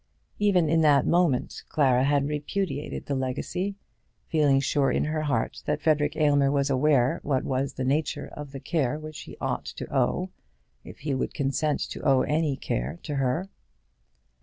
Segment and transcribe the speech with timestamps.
[0.39, 3.75] Even in that moment Clara had repudiated the legacy,
[4.29, 8.51] feeling sure in her heart that Frederic Aylmer was aware what was the nature of
[8.51, 10.31] the care which he ought to owe,
[10.83, 13.47] if he would consent to owe any care to her.